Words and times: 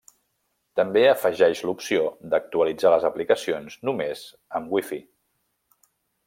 També 0.79 1.01
afegeix 1.09 1.61
l'opció 1.69 2.07
d'actualitzar 2.31 2.93
les 2.95 3.05
aplicacions 3.11 3.77
només 3.91 4.25
amb 4.61 4.75
Wi-Fi. 4.79 5.01